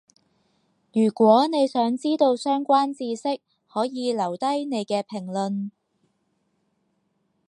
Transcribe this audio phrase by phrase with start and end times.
[0.93, 3.39] 如果你想知到相關智識，
[3.71, 5.69] 可以留低你嘅評論